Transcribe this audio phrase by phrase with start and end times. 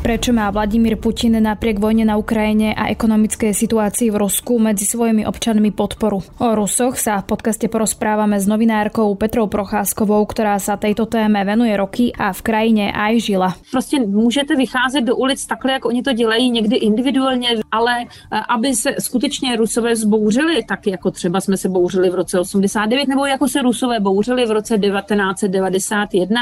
[0.00, 5.28] Prečo má Vladimír Putin napriek vojne na Ukrajine a ekonomickej situácii v Rusku medzi svojimi
[5.28, 6.24] občanmi podporu?
[6.40, 11.76] O Rusoch sa v podcaste porozprávame s novinárkou Petrou Procházkovou, ktorá sa tejto téme venuje
[11.76, 13.52] roky a v krajine aj žila.
[13.70, 18.74] Prostě můžete vycházet do ulic takhle, jak oni to dělají někdy individuálně, ale eh, aby
[18.74, 23.48] se skutečně Rusové zbouřili, tak jako třeba jsme se bouřili v roce 89, nebo jako
[23.48, 26.40] se Rusové bouřili v roce 1991,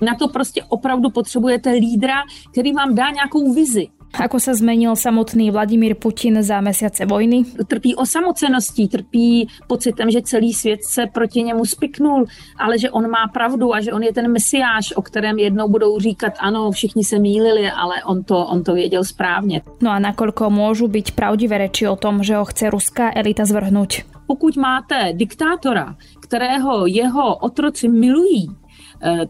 [0.00, 2.22] na to prostě opravdu potřebujete lídra,
[2.52, 3.88] který vám dá nějakou vizi.
[4.12, 7.48] Ako sa zmenil samotný Vladimír Putin za mesiace vojny?
[7.64, 12.28] Trpí osamoceností, trpí pocitem, že celý svět se proti němu spiknul,
[12.60, 15.98] ale že on má pravdu a že on je ten mesiáš, o kterém jednou budou
[15.98, 19.62] říkat, ano, všichni se mýlili, ale on to, on to věděl správně.
[19.80, 24.04] No a nakoľko môžu byť pravdivé reči o tom, že ho chce ruská elita zvrhnúť?
[24.26, 28.48] Pokud máte diktátora, kterého jeho otroci milují,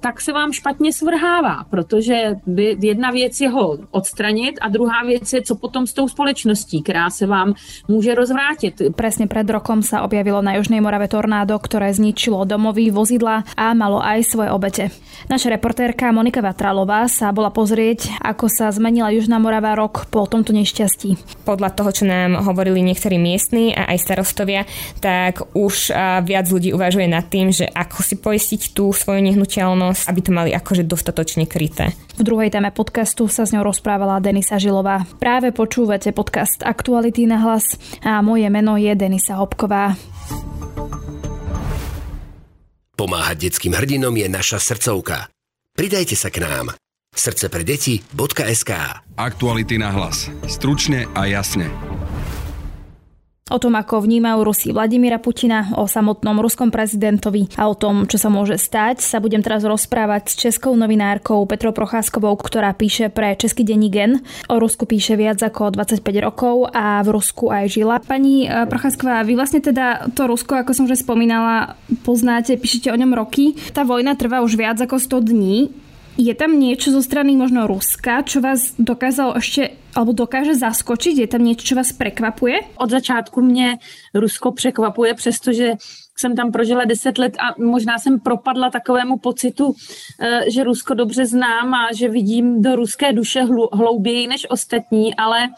[0.00, 2.37] tak se vám špatně svrhává, protože
[2.80, 7.10] jedna věc je ho odstranit a druhá věc je, co potom s tou společností, která
[7.10, 7.54] se vám
[7.88, 8.92] může rozvrátit.
[8.92, 13.96] Presne pred rokom sa objavilo na Južnej Morave tornádo, ktoré zničilo domovy, vozidla a malo
[14.04, 14.84] aj svoje obete.
[15.32, 20.52] Naša reportérka Monika Vatralová sa bola pozrieť, ako sa zmenila Južná Morava rok po tomto
[20.52, 21.40] nešťastí.
[21.48, 24.68] Podľa toho, čo nám hovorili niektorí miestni a aj starostovia,
[25.01, 25.95] tak už
[26.29, 30.30] viac ľudí uvažuje nad tým, že ako si poistiť tú svoju nehnuteľnosť zraniteľnosť, aby to
[30.35, 31.95] mali akože dostatočne kryté.
[32.18, 35.07] V druhej téme podcastu sa s ňou rozprávala Denisa Žilová.
[35.23, 39.95] Práve počúvate podcast Aktuality na hlas a moje meno je Denisa Hopková.
[42.99, 45.30] Pomáhať detským hrdinom je naša srdcovka.
[45.73, 46.76] Pridajte sa k nám.
[47.13, 48.73] Srdce pre deti.sk
[49.16, 50.29] Aktuality na hlas.
[50.49, 51.69] Stručne a jasne.
[53.52, 58.16] O tom, ako vnímajú Rusi Vladimíra Putina, o samotnom ruskom prezidentovi a o tom, čo
[58.16, 63.36] sa môže stať, sa budem teraz rozprávať s českou novinárkou Petrou Procházkovou, ktorá píše pre
[63.36, 64.25] Český denní Gen.
[64.48, 68.00] O Rusku píše viac ako 25 rokov a v Rusku aj žila.
[68.00, 71.76] Pani eh, Procházková, vy vlastne teda to Rusko, ako som už spomínala,
[72.08, 73.52] poznáte, píšete o ňom roky.
[73.76, 75.68] Tá vojna trvá už viac ako 100 dní.
[76.16, 81.19] Je tam niečo zo strany možno Ruska, čo vás dokázalo ešte alebo dokáže zaskočit?
[81.19, 82.60] Je tam něco, co vás překvapuje?
[82.76, 83.78] Od začátku mě
[84.14, 85.72] Rusko překvapuje, přestože
[86.16, 89.75] jsem tam prožila deset let a možná jsem propadla takovému pocitu,
[90.20, 93.42] eh, že Rusko dobře znám a že vidím do ruské duše
[93.72, 95.48] hlouběji než ostatní, ale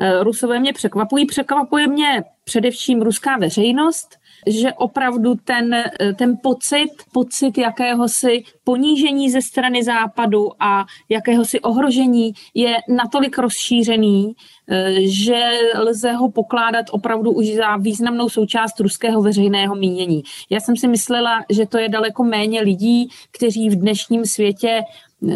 [0.00, 1.26] eh, Rusové mě překvapují.
[1.26, 5.84] Překvapuje mě především ruská veřejnost, že opravdu ten,
[6.16, 14.34] ten pocit, pocit jakéhosi ponížení ze strany západu a jakéhosi ohrožení je natolik rozšířený,
[14.98, 15.44] že
[15.78, 20.22] lze ho pokládat opravdu už za významnou součást ruského veřejného mínění.
[20.50, 24.82] Já jsem si myslela, že to je daleko méně lidí, kteří v dnešním světě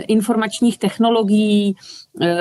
[0.08, 1.74] informačních technologií,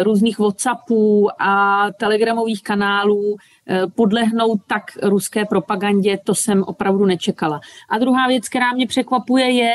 [0.03, 3.58] různých WhatsAppů a telegramových kanálů Eh,
[3.95, 7.61] podlehnout tak ruské propagandě, to jsem opravdu nečekala.
[7.89, 9.73] A druhá věc, která mě překvapuje, je,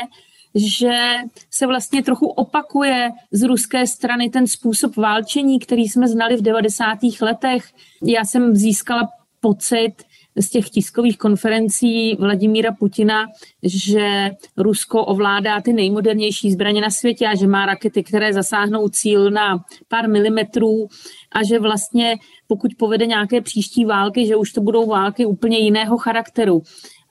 [0.55, 1.15] že
[1.51, 6.97] se vlastně trochu opakuje z ruské strany ten způsob válčení, který jsme znali v 90.
[7.21, 7.63] letech.
[8.03, 9.93] Já jsem získala pocit,
[10.37, 13.25] z těch tiskových konferencí Vladimíra Putina,
[13.63, 19.31] že Rusko ovládá ty nejmodernější zbraně na světě a že má rakety, které zasáhnou cíl
[19.31, 20.87] na pár milimetrů
[21.31, 22.15] a že vlastně
[22.47, 26.61] pokud povede nějaké příští války, že už to budou války úplně jiného charakteru.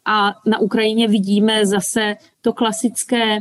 [0.06, 3.39] A na Ukrajině vidíme zase to klasické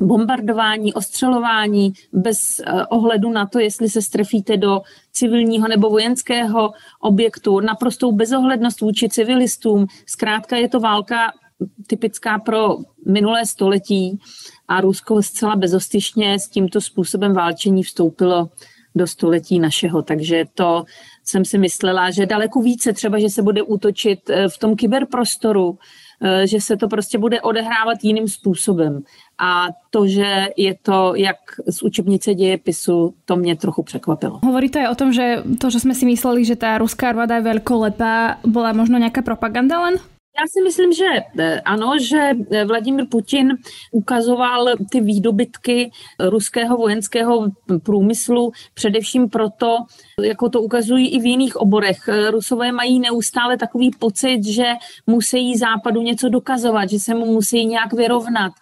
[0.00, 4.80] bombardování, ostřelování bez eh, ohledu na to, jestli se strefíte do
[5.12, 9.86] civilního nebo vojenského objektu, naprostou bezohlednost vůči civilistům.
[10.06, 11.32] Zkrátka je to válka
[11.86, 14.18] typická pro minulé století
[14.68, 18.50] a Rusko zcela bezostyšně s tímto způsobem válčení vstoupilo
[18.94, 20.02] do století našeho.
[20.02, 20.84] Takže to
[21.24, 25.78] jsem si myslela, že daleko více třeba, že se bude útočit eh, v tom kyberprostoru,
[26.44, 29.02] že se to prostě bude odehrávat jiným způsobem.
[29.38, 31.36] A to, že je to jak
[31.68, 34.40] z učebnice dějepisu, to mě trochu překvapilo.
[34.44, 37.42] Hovoríte aj o tom, že to, že jsme si mysleli, že ta ruská armáda je
[37.42, 39.94] veľkolepá, byla možno nějaká propaganda len?
[40.40, 41.04] Já si myslím, že
[41.38, 43.48] eh, ano, že eh, Vladimir Putin
[43.90, 45.90] ukazoval ty výdobytky
[46.20, 47.46] ruského vojenského
[47.82, 49.76] průmyslu především proto,
[50.22, 52.08] jako to ukazují i v jiných oborech.
[52.08, 54.64] Eh, Rusové mají neustále takový pocit, že
[55.06, 58.52] musí západu něco dokazovat, že se mu musí nějak vyrovnat,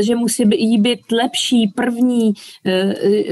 [0.00, 2.32] že musí jí být lepší, první.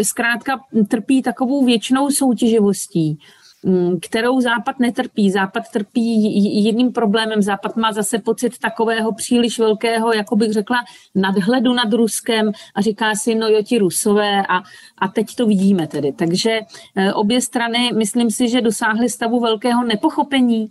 [0.02, 3.19] Zkrátka trpí takovou věčnou soutěživostí.
[3.64, 5.31] Mm, kterou Západ netrpí.
[5.31, 6.23] Západ trpí
[6.64, 7.43] jiným problémem.
[7.43, 10.76] Západ má zase pocit takového příliš velkého, jako bych řekla,
[11.14, 14.56] nadhledu nad Ruskem a říká si, no jo, ti Rusové a,
[14.99, 16.12] a teď to vidíme tedy.
[16.12, 16.61] Takže
[16.97, 20.69] eh, obě strany, myslím si, že dosáhly stavu velkého nepochopení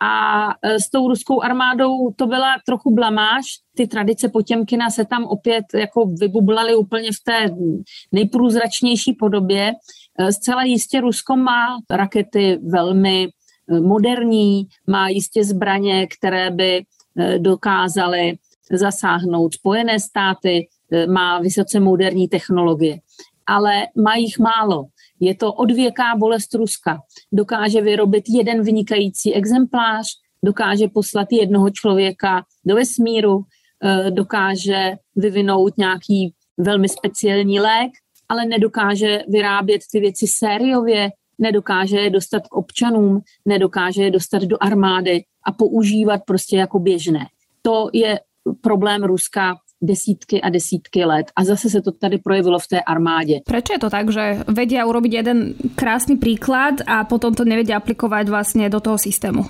[0.00, 3.44] a e, s tou ruskou armádou to byla trochu blamáž.
[3.74, 7.50] Ty tradice Potěmkina se tam opět jako vybublaly úplně v té
[8.12, 9.72] nejprůzračnější podobě.
[10.18, 16.84] E, zcela jistě Rusko má rakety velmi e, moderní, má jistě zbraně, které by
[17.38, 18.38] dokázaly
[18.72, 20.68] zasáhnout Spojené státy,
[21.08, 22.98] má vysoce moderní technologie.
[23.46, 24.84] Ale má jich málo.
[25.20, 26.98] Je to odvěká bolest Ruska.
[27.32, 30.06] Dokáže vyrobit jeden vynikající exemplář,
[30.44, 33.44] dokáže poslat jednoho člověka do vesmíru,
[33.84, 37.90] eh, dokáže vyvinout nějaký velmi speciální lék,
[38.28, 44.56] ale nedokáže vyrábět ty věci sériově, nedokáže je dostat k občanům, nedokáže je dostat do
[44.60, 47.26] armády a používat prostě jako běžné.
[47.62, 48.20] To je
[48.60, 51.26] problém Ruska desítky a desítky let.
[51.36, 53.40] A zase se to tady projevilo v té armádě.
[53.46, 58.28] Proč je to tak, že vedia urobiť jeden krásný příklad a potom to nevedia aplikovat
[58.28, 59.44] vlastně do toho systému?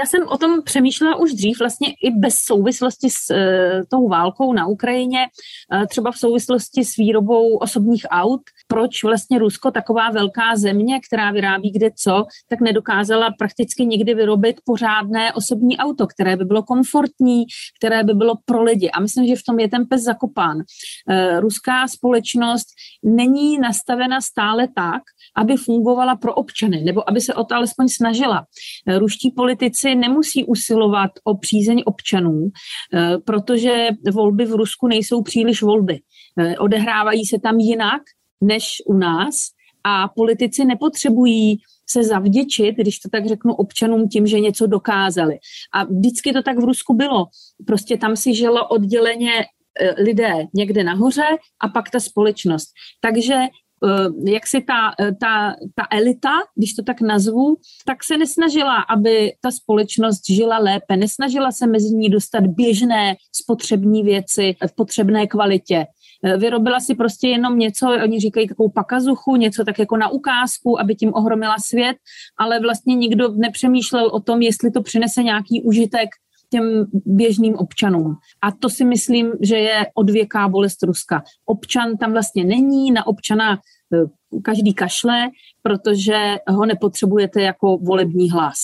[0.00, 4.52] Já jsem o tom přemýšlela už dřív, vlastně i bez souvislosti s e, tou válkou
[4.52, 10.56] na Ukrajině, e, třeba v souvislosti s výrobou osobních aut, proč vlastně Rusko, taková velká
[10.56, 16.44] země, která vyrábí kde co, tak nedokázala prakticky nikdy vyrobit pořádné osobní auto, které by
[16.44, 17.44] bylo komfortní,
[17.78, 18.90] které by bylo pro lidi.
[18.90, 20.58] A myslím, že v tom je ten pes zakopán.
[21.08, 22.66] E, ruská společnost
[23.04, 25.02] není nastavena stále tak,
[25.36, 28.46] aby fungovala pro občany, nebo aby se o to alespoň snažila.
[28.98, 32.48] Ruští politici si nemusí usilovat o přízeň občanů,
[32.94, 36.00] eh, protože volby v Rusku nejsou příliš volby.
[36.38, 38.02] Eh, odehrávají se tam jinak
[38.40, 39.34] než u nás
[39.84, 41.58] a politici nepotřebují
[41.90, 45.38] se zavděčit, když to tak řeknu, občanům tím, že něco dokázali.
[45.74, 47.26] A vždycky to tak v Rusku bylo.
[47.66, 49.32] Prostě tam si žilo odděleně
[49.80, 51.26] eh, lidé někde nahoře
[51.60, 52.68] a pak ta společnost.
[53.00, 53.34] Takže
[54.24, 57.56] jak si ta, eh, ta, ta elita, když to tak nazvu,
[57.86, 64.02] tak se nesnažila, aby ta společnost žila lépe, nesnažila se mezi ní dostat běžné spotřební
[64.02, 65.86] věci v potřebné kvalitě.
[66.24, 70.80] Eh, vyrobila si prostě jenom něco, oni říkají takovou pakazuchu, něco tak jako na ukázku,
[70.80, 71.96] aby tím ohromila svět,
[72.38, 76.08] ale vlastně nikdo nepřemýšlel o tom, jestli to přinese nějaký užitek
[76.50, 78.16] těm běžným občanům.
[78.42, 81.22] A to si myslím, že je odvěká bolest Ruska.
[81.46, 83.58] Občan tam vlastně není, na občana
[83.94, 85.28] eh, každý kašle,
[85.62, 88.56] protože ho nepotřebujete jako volební hlas.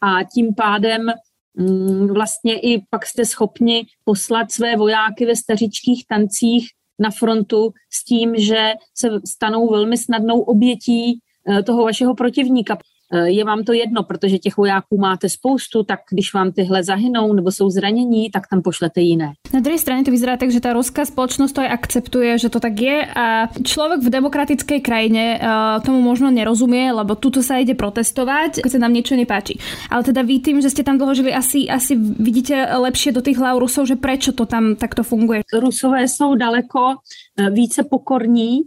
[0.00, 1.06] A tím pádem
[1.54, 6.68] mm, vlastně i pak jste schopni poslat své vojáky ve stařičkých tancích
[6.98, 11.18] na frontu s tím, že se stanou velmi snadnou obětí
[11.48, 12.78] eh, toho vašeho protivníka.
[13.12, 17.32] Eh, je vám to jedno, protože těch vojáků máte spoustu, tak když vám tyhle zahynou
[17.32, 19.32] nebo jsou zranění, tak tam pošlete jiné.
[19.54, 22.60] Na druhé straně to vyzerá tak, že ta ruská společnost to aj akceptuje, že to
[22.60, 27.76] tak je a člověk v demokratické krajině uh, tomu možno nerozumie, lebo tuto sa ide
[27.76, 29.60] protestovať, keď sa nám niečo nepáči.
[29.92, 33.36] Ale teda vy tým, že ste tam dlho žili, asi, asi vidíte lepšie do tých
[33.36, 35.44] hlav Rusov, že prečo to tam takto funguje.
[35.52, 38.58] Rusové jsou daleko eh, více pokorní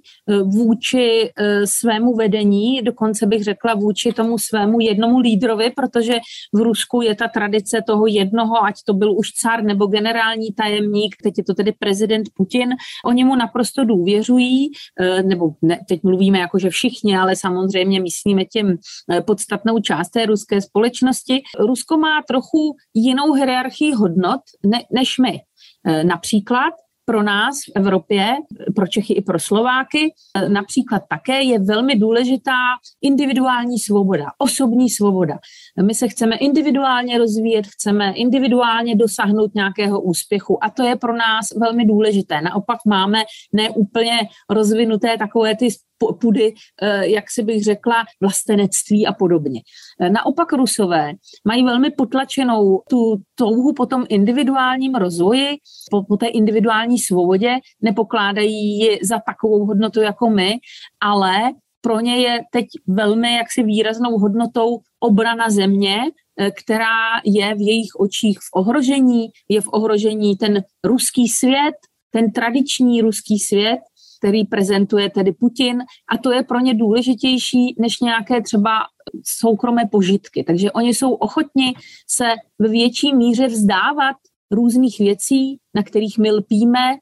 [0.44, 1.32] vůči
[1.66, 6.14] svému vedení, dokonce bych řekla vůči tomu svému jednomu lídrovi, protože
[6.54, 11.16] v Rusku je ta tradice toho jednoho, ať to byl už car nebo generální tajemník,
[11.24, 12.70] teď je to tedy prezident Putin,
[13.06, 18.46] oni mu naprosto důvěřují, eh, nebo ne, teď mluvíme jako, že všichni, ale samozřejmě myslíme
[18.46, 18.78] tím
[19.12, 21.42] eh, podstatnou část té ruské společnosti.
[21.60, 25.40] Rusko má trochu jinou hierarchii hodnot ne, než my.
[25.88, 26.74] Eh, například
[27.06, 28.36] pro nás v Evropě,
[28.76, 30.14] pro Čechy i pro Slováky,
[30.48, 32.58] například také je velmi důležitá
[33.02, 35.38] individuální svoboda, osobní svoboda.
[35.82, 41.46] My se chceme individuálně rozvíjet, chceme individuálně dosáhnout nějakého úspěchu a to je pro nás
[41.60, 42.42] velmi důležité.
[42.42, 44.20] Naopak máme neúplně
[44.50, 45.68] rozvinuté takové ty
[46.22, 49.62] pudy, eh, jak si bych řekla, vlastenectví a podobně.
[50.02, 51.14] Eh, naopak Rusové
[51.48, 55.58] mají velmi potlačenou tu touhu po tom individuálním rozvoji,
[55.92, 60.54] po, po té individuální svobodě, nepokládají ji za takovou hodnotu jako my,
[61.02, 65.98] ale pro ně je teď velmi jaksi výraznou hodnotou obrana země,
[66.40, 69.28] eh, která je v jejich očích v ohrožení.
[69.50, 71.76] Je v ohrožení ten ruský svět,
[72.12, 73.80] ten tradiční ruský svět,
[74.26, 78.72] který prezentuje tedy Putin a to je pro ně důležitější než nějaké třeba
[79.40, 80.44] soukromé požitky.
[80.44, 81.74] Takže oni jsou ochotni
[82.10, 82.26] se
[82.60, 84.16] v větší míře vzdávat
[84.52, 86.94] různých věcí, na kterých my lpíme,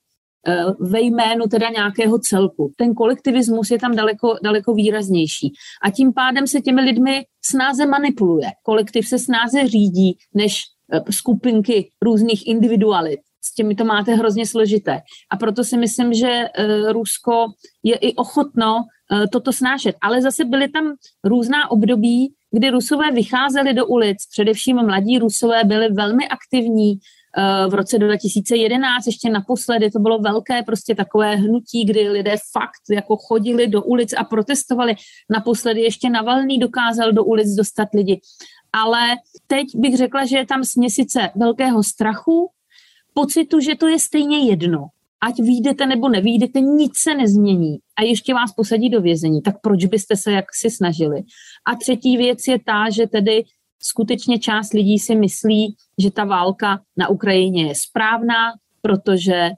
[0.48, 2.72] eh, ve jménu teda nějakého celku.
[2.78, 5.54] Ten kolektivismus je tam daleko, daleko výraznější.
[5.84, 8.48] A tím pádem se těmi lidmi snáze manipuluje.
[8.64, 10.62] Kolektiv se snáze řídí než
[10.94, 15.02] eh, skupinky různých individualit s těmi to máte hrozně složité.
[15.32, 16.48] A proto si myslím, že
[16.92, 17.46] Rusko
[17.84, 18.86] je i ochotno
[19.32, 19.96] toto snášet.
[20.02, 25.90] Ale zase byly tam různá období, kdy Rusové vycházeli do ulic, především mladí Rusové byli
[25.90, 32.10] velmi aktivní, eh, v roce 2011, ještě naposledy, to bylo velké prostě takové hnutí, kdy
[32.10, 34.96] lidé fakt jako chodili do ulic a protestovali.
[35.30, 38.22] Naposledy ještě Navalný dokázal do ulic dostat lidi.
[38.74, 39.08] Ale
[39.48, 42.50] teď bych řekla, že je tam směsice velkého strachu,
[43.14, 44.88] pocitu, že to je stejně jedno
[45.24, 49.86] ať výjdete nebo nevídete, nic se nezmění a ještě vás posadí do vězení, tak proč
[49.86, 51.24] byste se jak si snažili?
[51.66, 53.44] A třetí věc je ta, že tedy
[53.82, 58.52] skutečně část lidí si myslí, že ta válka na Ukrajině je správná,
[58.82, 59.54] protože e,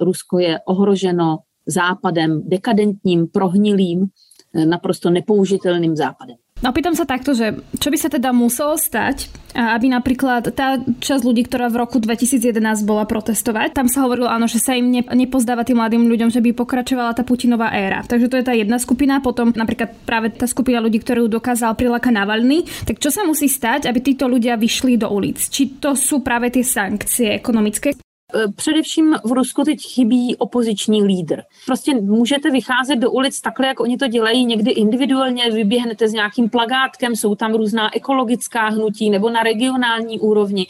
[0.00, 4.06] Rusko je ohroženo západem dekadentním, prohnilým,
[4.54, 6.36] e, naprosto nepoužitelným západem.
[6.62, 11.22] No pýtam sa takto, že čo by sa teda muselo stať, aby napríklad tá časť
[11.22, 12.56] ľudí, ktorá v roku 2011
[12.88, 16.40] bola protestovať, tam sa hovorilo áno, že sa im ne, nepozdáva tým mladým ľuďom, že
[16.40, 18.00] by pokračovala tá Putinová éra.
[18.02, 22.16] Takže to je tá jedna skupina, potom napríklad práve tá skupina ľudí, ktorú dokázal prilákať
[22.16, 22.66] Navalny.
[22.88, 25.38] Tak čo sa musí stať, aby títo ľudia vyšli do ulic?
[25.44, 27.94] Či to sú práve tie sankcie ekonomické?
[28.34, 31.42] Eh, především v Rusku teď chybí opoziční lídr.
[31.66, 36.50] Prostě můžete vycházet do ulic takhle, jak oni to dělají, někdy individuálně, vyběhnete s nějakým
[36.50, 40.66] plagátkem, jsou tam různá ekologická hnutí nebo na regionální úrovni,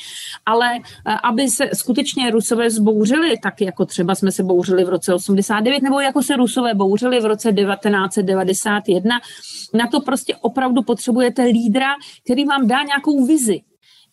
[0.47, 5.15] ale eh, aby se skutečně Rusové zbouřili, tak jako třeba jsme se bouřili v roce
[5.15, 9.21] 89, nebo jako se Rusové bouřili v roce 1991,
[9.75, 11.89] na to prostě opravdu potřebujete lídra,
[12.25, 13.61] který vám dá nějakou vizi,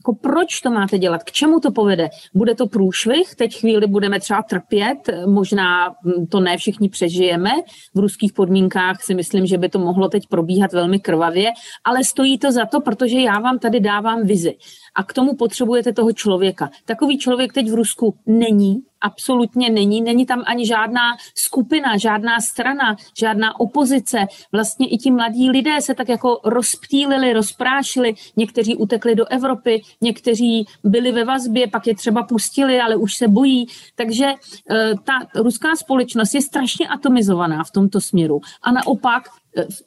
[0.01, 2.09] jako proč to máte dělat, k čemu to povede.
[2.33, 7.51] Bude to průšvih, teď chvíli budeme třeba trpět, možná hm, to ne všichni přežijeme,
[7.95, 11.51] v ruských podmínkách si myslím, že by to mohlo teď probíhat velmi krvavě,
[11.83, 14.57] ale stojí to za to, protože já vám tady dávám vizi.
[14.95, 16.69] A k tomu potřebujete toho člověka.
[16.85, 20.01] Takový člověk teď v Rusku není, absolutně není.
[20.01, 21.01] Není tam ani žádná
[21.35, 24.17] skupina, žádná strana, žádná opozice.
[24.51, 28.13] Vlastně i ti mladí lidé se tak jako rozptýlili, rozprášili.
[28.35, 33.27] Někteří utekli do Evropy, někteří byli ve vazbě, pak je třeba pustili, ale už se
[33.27, 33.67] bojí.
[33.95, 38.41] Takže eh, ta ruská společnost je strašně atomizovaná v tomto směru.
[38.61, 39.23] A naopak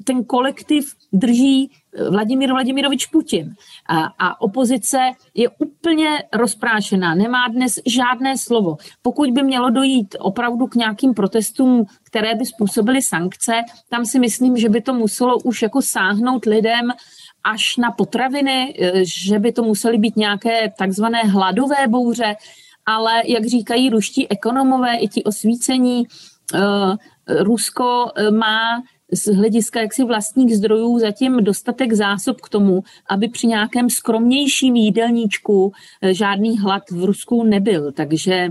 [0.05, 1.71] ten kolektiv drží
[2.11, 3.55] Vladimír Vladimirovič Putin.
[3.89, 4.99] A, a opozice
[5.35, 8.77] je úplně rozprášená, nemá dnes žádné slovo.
[9.03, 13.53] Pokud by mělo dojít opravdu k nějakým protestům, které by způsobily sankce,
[13.89, 16.91] tam si myslím, že by to muselo už jako sáhnout lidem
[17.45, 22.37] až na potraviny, e, že by to musely být nějaké takzvané hladové bouře,
[22.87, 26.07] ale jak říkají ruští ekonomové, i ti osvícení,
[27.29, 28.83] Rusko má
[29.15, 35.73] z hlediska jaksi vlastních zdrojů zatím dostatek zásob k tomu, aby při nějakém skromnějším jídelníčku
[36.03, 37.93] eh, žádný hlad v Rusku nebyl.
[37.93, 38.49] Takže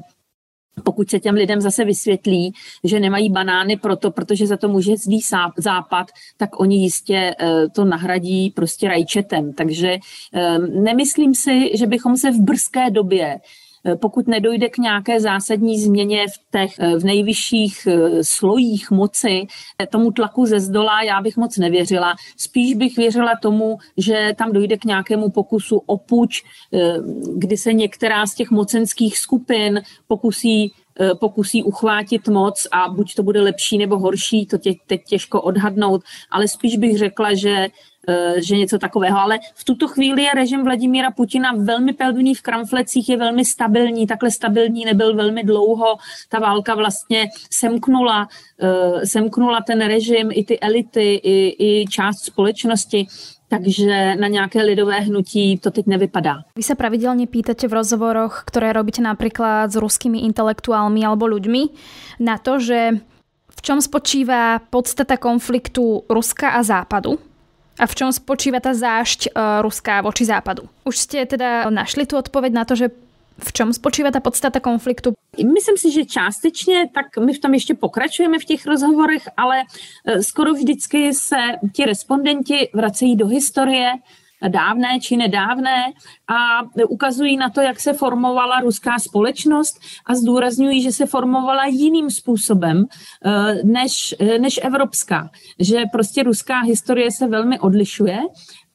[0.83, 2.53] pokud se těm lidem zase vysvětlí,
[2.83, 5.21] že nemají banány proto, protože za to může zlý
[5.57, 9.53] západ, tak oni jistě eh, to nahradí prostě rajčetem.
[9.53, 9.97] Takže
[10.33, 13.39] eh, nemyslím si, že bychom se v brzké době
[13.95, 19.47] pokud nedojde k nějaké zásadní změně v těch eh, v nejvyšších eh, slojích moci,
[19.89, 22.15] tomu tlaku ze zdola, já bych moc nevěřila.
[22.37, 26.43] Spíš bych věřila tomu, že tam dojde k nějakému pokusu o puč,
[27.35, 30.71] kdy se některá z těch mocenských skupin pokusí
[31.19, 36.01] pokusí uchvátit moc a buď to bude lepší nebo horší, to tě, teď těžko odhadnout,
[36.31, 37.92] ale spíš bych řekla, že Eh,
[38.37, 39.19] že něco takového.
[39.19, 44.07] Ale v tuto chvíli je režim Vladimíra Putina velmi pevný v kramflecích, je velmi stabilní,
[44.07, 45.97] takhle stabilní nebyl velmi dlouho.
[46.29, 48.27] Ta válka vlastně semknula,
[48.61, 53.07] eh, semknula ten režim, i ty elity, i, i část společnosti.
[53.47, 56.35] Takže na nějaké lidové hnutí to teď nevypadá.
[56.55, 61.69] Vy se pravidelně pýtate v rozhovoroch, které robíte například s ruskými intelektuálmi alebo ľuďmi,
[62.19, 62.97] na to, že
[63.53, 67.32] v čom spočívá podstata konfliktu Ruska a Západu
[67.79, 70.69] a v čom spočíva tá zášť uh, Ruská voči západu?
[70.85, 72.93] Už ste teda našli tu odpoveď na to, že
[73.39, 75.13] v čom spočívá ta podstata konfliktu?
[75.37, 80.23] Myslím si, že částečně, tak my v tom ještě pokračujeme v těch rozhovorech, ale eh,
[80.23, 81.37] skoro vždycky se
[81.73, 83.91] ti respondenti vracejí do historie,
[84.47, 85.93] dávné či nedávné
[86.27, 92.09] a ukazují na to, jak se formovala ruská společnost a zdůrazňují, že se formovala jiným
[92.09, 92.85] způsobem
[93.25, 95.29] eh, než, eh, než evropská.
[95.59, 98.19] Že prostě ruská historie se velmi odlišuje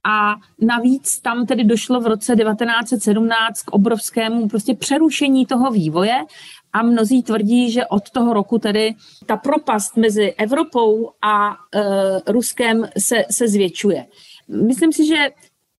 [0.04, 6.24] a navíc tam tedy došlo v roce 1917 k obrovskému prostě přerušení toho vývoje
[6.72, 8.94] a mnozí tvrdí, že od toho roku tedy
[9.26, 14.06] ta propast mezi Evropou a e, Ruskem se, se zvětšuje.
[14.48, 15.28] Myslím si, že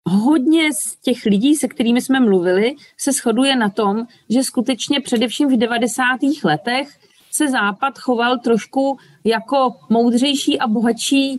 [0.09, 5.49] hodně z těch lidí, se kterými jsme mluvili, se shoduje na tom, že skutečně především
[5.49, 6.05] v 90.
[6.45, 6.89] letech
[7.31, 11.39] se Západ choval trošku jako moudřejší a bohatší e,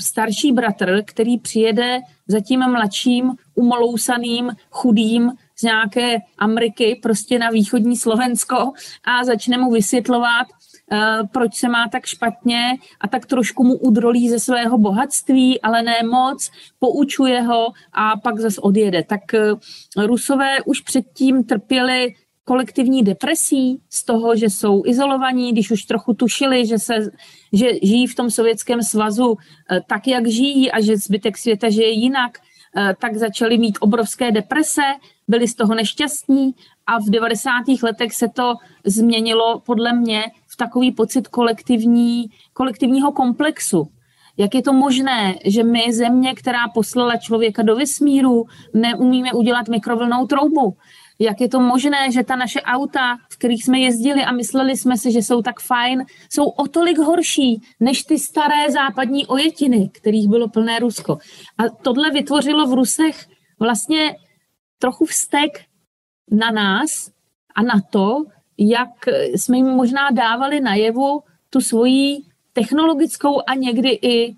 [0.00, 7.96] starší bratr, který přijede za tím mladším, umolousaným, chudým z nějaké Ameriky, prostě na východní
[7.96, 8.72] Slovensko
[9.04, 10.63] a začne mu vysvětlovat, Eh,
[11.32, 16.02] proč se má tak špatně a tak trošku mu udrolí ze svého bohatství, ale ne
[16.02, 19.02] moc, poučuje ho a pak zase odjede.
[19.02, 19.50] Tak eh,
[20.06, 26.66] Rusové už předtím trpěli kolektivní depresí z toho, že jsou izolovaní, když už trochu tušili,
[26.66, 26.94] že, se,
[27.52, 29.36] že žijí v tom sovětském svazu
[29.70, 32.38] eh, tak, jak žijí a že zbytek světa žije jinak,
[32.98, 34.82] tak začali mít obrovské deprese,
[35.28, 36.54] byli z toho nešťastní
[36.86, 37.50] a v 90.
[37.82, 40.22] letech se to změnilo podle mě
[40.54, 43.88] v takový pocit kolektivní, kolektivního komplexu.
[44.36, 48.44] Jak je to možné, že my, země, která poslala člověka do vesmíru,
[48.74, 50.76] neumíme udělat mikrovlnou troubu?
[51.18, 54.98] Jak je to možné, že ta naše auta, v kterých jsme jezdili a mysleli jsme
[54.98, 60.28] si, že jsou tak fajn, jsou o tolik horší než ty staré západní ojetiny, kterých
[60.28, 61.18] bylo plné Rusko.
[61.58, 63.26] A tohle vytvořilo v Rusech
[63.60, 64.16] vlastně
[64.78, 65.64] trochu vztek
[66.30, 67.10] na nás
[67.54, 68.24] a na to,
[68.58, 72.18] jak jsme jim možná dávali najevu tu svoji
[72.52, 74.34] technologickou a někdy i e,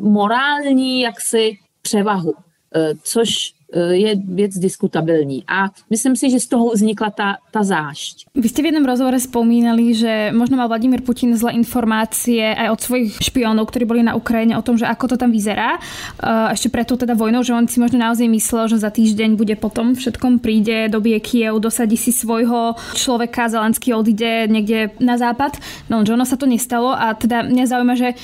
[0.00, 2.34] morální jaksi převahu,
[2.74, 5.44] e, což Eh, je věc diskutabilní.
[5.48, 8.30] A myslím si, že z toho vznikla ta, ta zášť.
[8.34, 12.80] Vy ste v jednom rozhovore spomínali, že možno mal Vladimír Putin zlé informácie aj od
[12.80, 15.76] svojich špionov, ktorí boli na Ukrajine o tom, že ako to tam vyzerá.
[15.76, 19.58] Eh, ešte preto teda vojnou, že on si možno naozaj myslel, že za týždeň bude
[19.58, 25.58] potom všetkom príde, dobie Kiev, dosadí si svojho človeka, Zelenský odíde niekde na západ.
[25.90, 28.14] No, že ono sa to nestalo a teda mňa zaujíma, že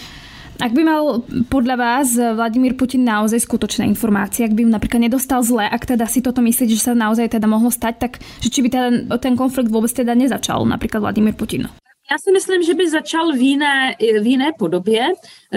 [0.61, 5.64] ak by mal podľa vás Vladimír Putin naozaj skutočné informácie, ak by napríklad nedostal zle,
[5.64, 8.68] ak teda si toto myslíte, že sa naozaj teda mohlo stať, tak že či by
[8.68, 8.90] ten,
[9.23, 11.71] ten konflikt vôbec teda nezačal, napríklad Vladimír Putin?
[12.11, 15.06] Já si myslím, že by začal v jiné, v jiné podobě,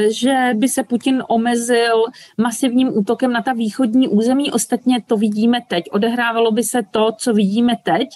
[0.09, 2.03] že by se Putin omezil
[2.37, 4.51] masivním útokem na ta východní území.
[4.51, 5.83] Ostatně to vidíme teď.
[5.91, 8.07] Odehrávalo by se to, co vidíme teď.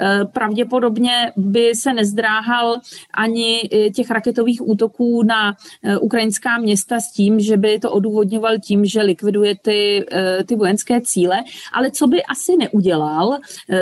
[0.00, 2.76] Eh, pravděpodobně by se nezdráhal
[3.14, 8.58] ani eh, těch raketových útoků na eh, ukrajinská města s tím, že by to odůvodňoval
[8.58, 10.06] tím, že likviduje ty,
[10.46, 11.44] ty vojenské cíle.
[11.72, 13.38] Ale co by asi neudělal,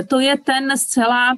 [0.09, 1.37] to je ten zcela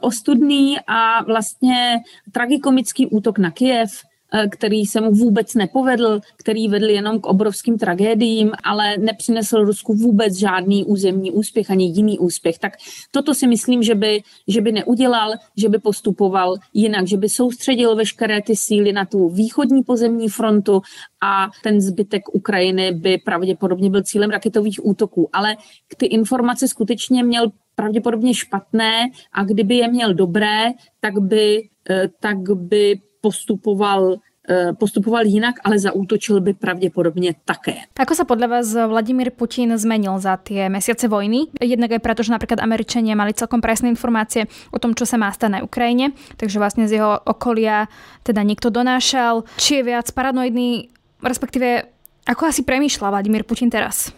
[0.00, 2.00] ostudný a vlastně
[2.32, 4.11] tragikomický útok na Eh,
[4.50, 10.34] který se mu vůbec nepovedl, který vedl jenom k obrovským tragédiím, ale nepřinesl Rusku vůbec
[10.34, 12.58] žádný územní úspěch ani jiný úspěch.
[12.58, 12.72] Tak
[13.10, 17.96] toto si myslím, že by, že by neudělal, že by postupoval jinak, že by soustředil
[17.96, 20.82] veškeré ty síly na tu východní pozemní frontu
[21.22, 25.28] a ten zbytek Ukrajiny by pravděpodobně byl cílem raketových útoků.
[25.32, 25.56] Ale
[25.96, 32.36] ty informace skutečně měl pravděpodobně špatné a kdyby je měl dobré, tak by, eh, tak
[32.54, 34.18] by postupoval
[34.50, 37.86] eh, postupoval jinak, ale zaútočil by pravděpodobně také.
[37.94, 41.46] Ako sa podľa vás Vladimír Putin zmenil za tie mesiace vojny?
[41.62, 45.30] Jednak aj preto, že napríklad Američania mali celkom presné informácie o tom, čo sa má
[45.30, 47.86] stať na Ukrajine, takže vlastne z jeho okolia
[48.26, 49.46] teda niekto donášal.
[49.62, 50.90] Či je viac paranoidný,
[51.22, 51.86] respektíve
[52.26, 54.10] ako asi premýšľa Vladimír Putin teraz?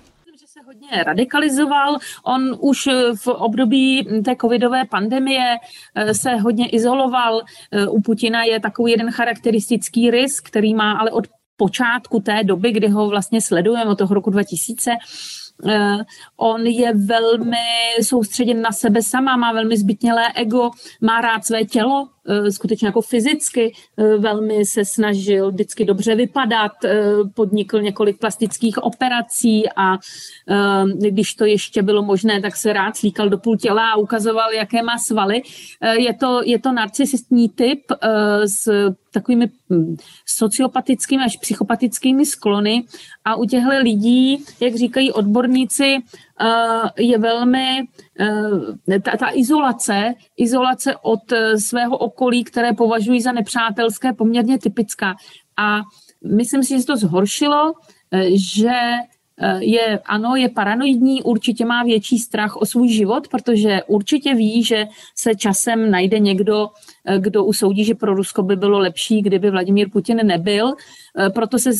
[0.74, 1.98] Hodně radikalizoval.
[2.24, 5.56] On už v období té covidové pandemie
[5.94, 7.42] eh, se hodně izoloval.
[7.72, 11.24] Eh, u Putina je takový jeden charakteristický rys, který má ale od
[11.56, 14.90] počátku té doby, kdy ho vlastně sledujeme od toho roku 2000,
[15.68, 15.98] Eh,
[16.36, 17.56] on je velmi
[18.02, 22.13] soustředěn na sebe sama, má velmi zbytnělé ego, má rád své tělo, eh,
[22.50, 26.72] skutečně jako fyzicky, eh, velmi se snažil vždycky dobře vypadat,
[27.34, 29.98] podnikl několik plastických operací a
[31.08, 34.82] když to ještě bylo možné, tak se rád slíkal do půl těla a ukazoval, jaké
[34.82, 35.42] má svaly.
[35.98, 37.80] Je to, je to narcisistní typ
[38.44, 38.68] s
[39.14, 42.84] takovými hm, sociopatickými až psychopatickými sklony
[43.24, 46.33] a u těchto lidí, jak říkají odborníci, eh,
[46.98, 47.82] je velmi
[48.20, 55.14] eh, ta, ta izolace, izolace od eh, svého okolí, které považují za nepřátelské, poměrně typická.
[55.56, 55.80] A
[56.36, 57.72] myslím si, že se to zhoršilo,
[58.34, 58.72] že
[59.58, 64.86] je, ano, je paranoidní, určitě má větší strach o svůj život, protože určitě ví, že
[65.16, 66.68] se časem najde někdo,
[67.18, 70.72] kdo usoudí, že pro Rusko by bylo lepší, kdyby Vladimír Putin nebyl.
[71.34, 71.70] Proto se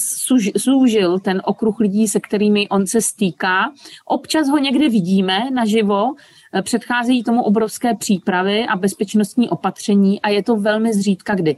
[0.57, 3.73] zúžil ten okruh lidí, se kterými on se stýká.
[4.05, 6.15] Občas ho někde vidíme naživo,
[6.55, 11.57] Eh, předcházejí tomu obrovské přípravy a bezpečnostní opatření a je to velmi zřídka kdy.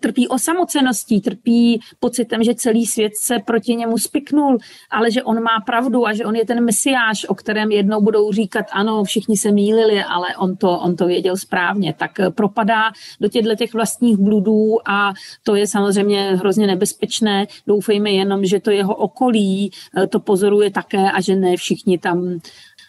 [0.00, 4.58] Trpí osamoceností, trpí pocitem, že celý svět se proti němu spiknul,
[4.90, 8.32] ale že on má pravdu a že on je ten mesiáš, o kterém jednou budou
[8.32, 11.94] říkat, ano, všichni se mýlili, ale on to, on to věděl správně.
[11.98, 15.12] Tak eh, propadá do těchto těch vlastních bludů a
[15.42, 17.46] to je samozřejmě hrozně nebezpečné.
[17.66, 22.38] Doufejme jenom, že to jeho okolí eh, to pozoruje také a že ne všichni tam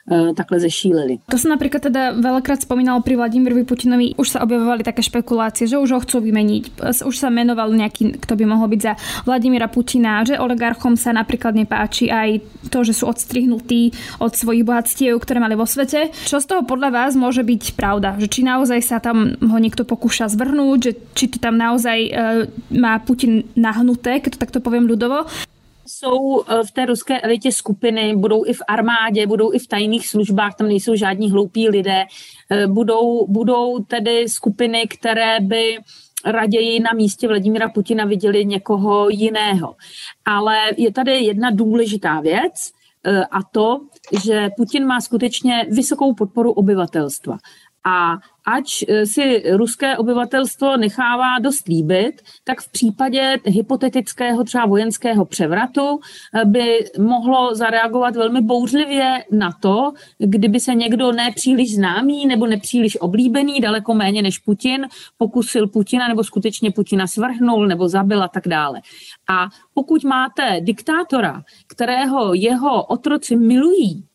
[0.08, 1.26] takhle zešílili.
[1.34, 5.82] To sa napríklad teda veľakrát spomínalo pri Vladimirovi Putinovi, už sa objavovali také špekulácie, že
[5.82, 8.94] už ho chcú vymeniť, už sa menoval nejaký, kto by mohol byť za
[9.26, 12.38] Vladimira Putina, že oligarchom sa napríklad nepáči aj
[12.70, 16.14] to, že sú odstrihnutí od svojich bohatstiev, ktoré mali vo svete.
[16.14, 18.14] Čo z toho podľa vás môže byť pravda?
[18.22, 22.12] Že či naozaj sa tam ho niekto pokúša zvrhnúť, že či to tam naozaj e,
[22.78, 25.26] má Putin nahnuté, keď to takto poviem ľudovo,
[25.88, 30.08] jsou eh, v té ruské elitě skupiny, budou i v armádě, budou i v tajných
[30.08, 32.04] službách, tam nejsou žádní hloupí lidé,
[32.50, 35.78] eh, budou, budou tedy skupiny, které by
[36.26, 39.76] raději na místě Vladimíra Putina viděli někoho jiného.
[40.26, 42.72] Ale je tady jedna důležitá věc,
[43.04, 43.80] eh, a to,
[44.24, 47.38] že Putin má skutečně vysokou podporu obyvatelstva.
[47.86, 55.26] A ač e, si ruské obyvatelstvo nechává dost líbit, tak v případě hypotetického třeba vojenského
[55.26, 56.00] převratu
[56.34, 62.98] e, by mohlo zareagovat velmi bouřlivě na to, kdyby se někdo nepříliš známý nebo nepříliš
[63.02, 68.48] oblíbený, daleko méně než Putin, pokusil Putina nebo skutečně Putina svrhnul nebo zabil a tak
[68.48, 68.82] dále.
[69.30, 74.06] A pokud máte diktátora, kterého jeho otroci milují,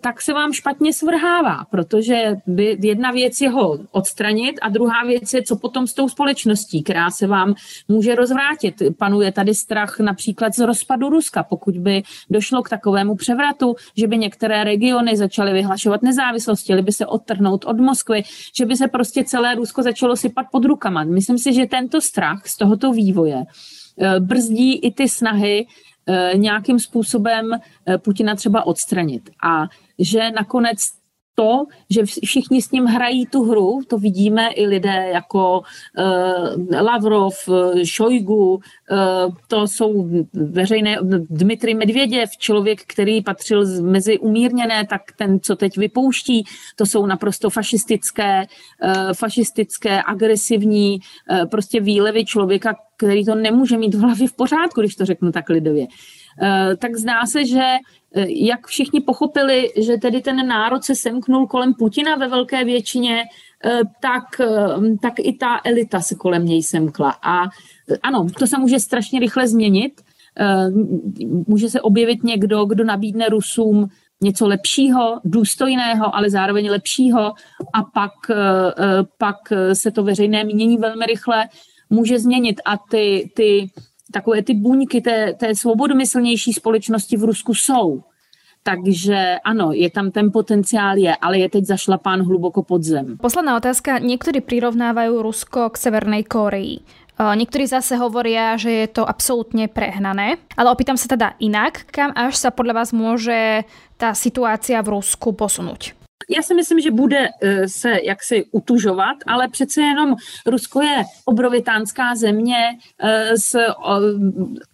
[0.00, 5.34] tak se vám špatně svrhává, protože by jedna věc je ho odstranit a druhá věc
[5.34, 7.54] je, co potom s tou společností, která se vám
[7.88, 8.82] může rozvrátit.
[8.98, 14.18] Panuje tady strach například z rozpadu Ruska, pokud by došlo k takovému převratu, že by
[14.18, 18.22] některé regiony začaly vyhlašovat nezávislost, chtěli by se odtrhnout od Moskvy,
[18.56, 21.04] že by se prostě celé Rusko začalo sypat pod rukama.
[21.04, 23.44] Myslím si, že tento strach z tohoto vývoje
[24.00, 25.66] eh, brzdí i ty snahy
[25.97, 25.97] Eh,
[26.34, 29.30] nějakým způsobem eh, Putina třeba odstranit.
[29.42, 29.66] A
[29.98, 30.78] že nakonec
[31.38, 37.34] to, že všichni s ním hrají tu hru, to vidíme i lidé jako uh, Lavrov,
[37.84, 38.60] Šojgu, uh,
[39.48, 40.98] to jsou veřejné,
[41.30, 46.44] Dmitry Medvěděv, člověk, který patřil mezi umírněné, tak ten, co teď vypouští,
[46.76, 48.42] to jsou naprosto fašistické,
[48.82, 54.80] uh, fašistické, agresivní uh, prostě výlevy člověka, který to nemůže mít v hlavě v pořádku,
[54.80, 55.86] když to řeknu tak lidově.
[56.42, 57.62] Uh, tak zdá se, že
[58.14, 63.24] Eh, jak všichni pochopili, že tedy ten národ se semknul kolem Putina ve velké většině,
[63.64, 67.10] eh, tak, eh, tak i ta elita se kolem něj semkla.
[67.22, 67.42] A
[68.02, 70.00] ano, to se může strašně rychle změnit.
[71.46, 73.88] Může se objevit někdo, kdo nabídne Rusům
[74.20, 77.20] něco lepšího, důstojného, ale zároveň lepšího
[77.72, 78.12] a pak,
[79.18, 79.36] pak
[79.72, 81.48] se to veřejné mínění velmi rychle
[81.90, 83.70] může změnit a ty, ty
[84.12, 88.02] takové ty buňky té, té svobodomyslnější společnosti v Rusku jsou.
[88.62, 93.16] Takže ano, je tam ten potenciál je, ale je teď zašlapán hluboko pod zem.
[93.16, 93.98] Posledná otázka.
[93.98, 96.78] Někteří prirovnávají Rusko k Severnej Koreji.
[97.18, 100.38] Niektorí zase hovoria, že je to absolútne prehnané.
[100.54, 103.66] Ale opýtam sa teda inak, kam až sa podľa vás môže
[103.98, 105.97] tá situácia v Rusku posunúť?
[106.30, 110.14] Já si myslím, že bude eh, se jaksi utužovat, ale přece jenom
[110.46, 112.56] Rusko je obrovitánská země
[112.98, 113.56] eh, s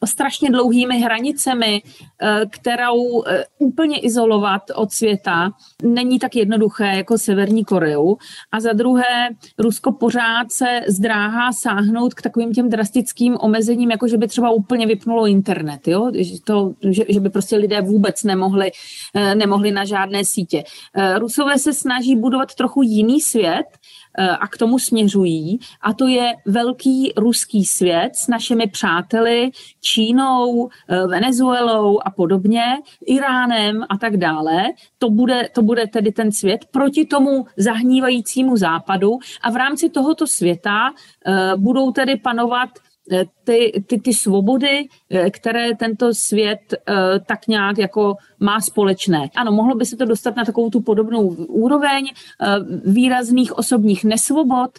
[0.04, 1.82] strašně dlouhými hranicemi,
[2.22, 3.22] eh, kterou
[3.58, 5.50] úplně izolovat od světa
[5.82, 8.16] není tak jednoduché jako Severní Koreu.
[8.52, 9.28] A za druhé,
[9.58, 14.86] Rusko pořád se zdráhá sáhnout k takovým těm drastickým omezením, jako že by třeba úplně
[14.86, 16.10] vypnulo internet, jo?
[16.14, 18.70] Že, to, že, že by prostě lidé vůbec nemohli,
[19.34, 20.64] nemohli na žádné sítě.
[21.18, 23.66] Ruso Rusové se snaží budovat trochu jiný svět
[24.18, 25.58] eh, a k tomu směřují.
[25.82, 32.64] A to je velký ruský svět s našimi přáteli, Čínou, eh, Venezuelou a podobně,
[33.06, 34.62] Iránem a tak dále.
[34.98, 39.18] To bude, to bude tedy ten svět proti tomu zahnívajícímu západu.
[39.42, 40.90] A v rámci tohoto světa
[41.26, 42.68] eh, budou tedy panovat
[43.44, 46.94] ty, ty, ty svobody, eh, které tento svět eh,
[47.26, 49.30] tak nějak jako má společné.
[49.36, 52.04] Ano, mohlo by se to dostat na takovou tu podobnou úroveň
[52.84, 54.70] výrazných osobních nesvobod,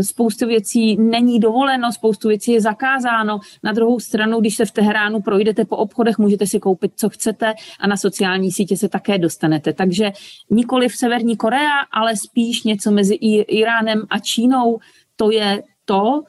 [0.00, 3.40] spoustu věcí není dovoleno, spoustu věcí je zakázáno.
[3.62, 7.54] Na druhou stranu, když se v Teheránu projdete po obchodech, můžete si koupit, co chcete
[7.80, 9.72] a na sociální sítě se také dostanete.
[9.72, 10.12] Takže
[10.50, 14.78] nikoli v Severní Korea, ale spíš něco mezi Iránem a Čínou,
[15.16, 16.22] to je to,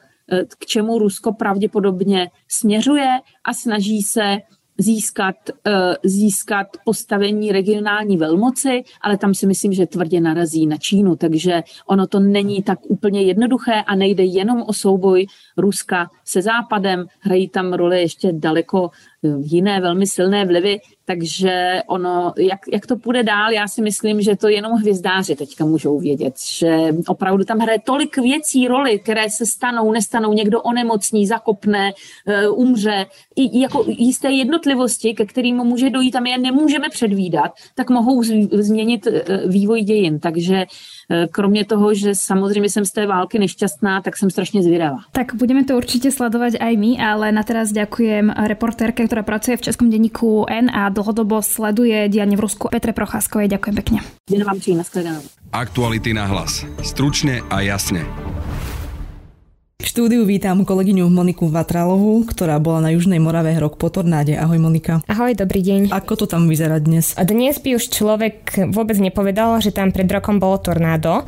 [0.58, 4.38] k čemu Rusko pravděpodobně směřuje a snaží se
[4.78, 5.36] získat,
[5.66, 11.62] eh, získat postavení regionální velmoci, ale tam si myslím, že tvrdě narazí na Čínu, takže
[11.86, 17.48] ono to není tak úplně jednoduché a nejde jenom o souboj Ruska se Západem, hrají
[17.48, 23.22] tam roli ještě daleko eh, jiné velmi silné vlivy, takže ono, jak, jak to půjde
[23.22, 27.78] dál, já si myslím, že to jenom hvězdáři teďka můžou vědět, že opravdu tam hraje
[27.84, 31.92] tolik věcí roli, které se stanou, nestanou, někdo onemocní, zakopne,
[32.26, 37.50] eh, umře, i jako jisté jednotlivosti, ke kterým může dojít a my je nemůžeme předvídat,
[37.74, 40.66] tak mohou změnit eh, vývoj dějin, takže
[41.30, 44.98] kromě toho, že samozřejmě jsem z té války nešťastná, tak jsem strašně zvědavá.
[45.12, 49.64] Tak budeme to určite sledovať aj my, ale na teraz ďakujem reportérke, ktorá pracuje v
[49.72, 53.48] Českom denníku N a dlhodobo sleduje dianie v Rusku Petre Procházkovej.
[53.48, 53.98] Ďakujem pekne.
[54.28, 56.68] Ďakujem vám, Aktuality na hlas.
[56.84, 58.04] Stručne a jasne.
[59.78, 64.34] V štúdiu vítam kolegyňu Moniku Vatralovú, ktorá bola na Južnej Morave rok po tornáde.
[64.34, 65.06] Ahoj Monika.
[65.06, 65.94] Ahoj, dobrý deň.
[65.94, 67.14] Ako to tam vyzerá dnes?
[67.14, 71.22] A dnes by už človek vôbec nepovedal, že tam pred rokom bolo tornádo,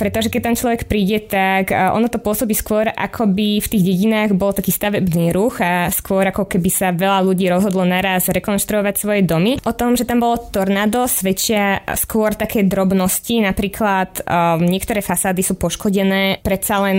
[0.00, 4.40] pretože keď tam človek príde, tak ono to pôsobí skôr, ako by v tých dedinách
[4.40, 9.20] bol taký stavebný ruch a skôr ako keby sa veľa ľudí rozhodlo naraz rekonštruovať svoje
[9.28, 9.60] domy.
[9.68, 15.60] O tom, že tam bolo tornádo, svedčia skôr také drobnosti, napríklad um, niektoré fasády sú
[15.60, 16.98] poškodené, predsa len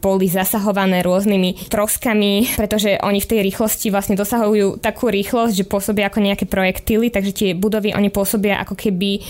[0.00, 6.06] boli zasahované rôznymi troskami, pretože oni v tej rýchlosti vlastne dosahujú takú rýchlosť, že pôsobia
[6.06, 9.20] ako nejaké projektily, takže tie budovy oni pôsobia ako keby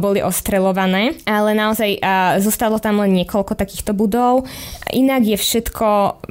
[0.00, 2.00] boli ostrelované, ale naozaj
[2.40, 4.48] zostalo tam len niekoľko takýchto budov.
[4.96, 5.86] Inak je všetko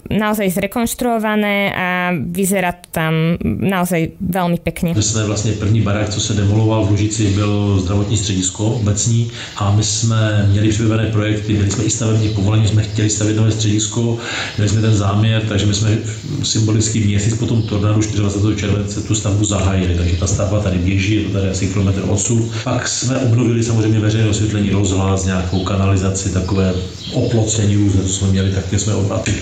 [0.09, 4.93] naozaj zrekonštruované a vyzerá tam naozaj veľmi pekne.
[4.95, 9.71] My jsme vlastně první barák, co se demoloval v Lužici, byl zdravotní středisko obecní a
[9.71, 14.14] my jsme měli připravené projekty, měli jsme i stavební povolení, jsme chtěli stavět nové středisko,
[14.57, 15.97] měli jsme ten záměr, takže my jsme
[16.43, 18.55] symbolický měsíc po tom tornádu 24.
[18.55, 22.43] července tu stavbu zahájili, takže ta stavba tady běží, je to tady asi kilometr odsud.
[22.63, 26.73] Pak jsme obnovili samozřejmě veřejné osvětlení, rozhlas, nějakou kanalizaci, takové
[27.13, 28.93] oplocení různé, co jsme měli, tak jsme